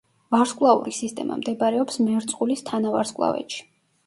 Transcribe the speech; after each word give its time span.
ვარსკვლავური 0.35 0.93
სისტემა 0.99 1.37
მდებარეობს 1.41 2.01
მერწყულის 2.07 2.67
თანავარსკვლავედში. 2.71 3.63